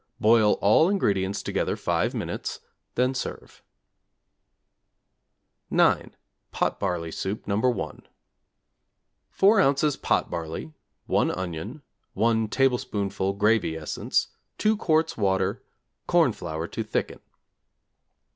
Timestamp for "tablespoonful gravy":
12.47-13.77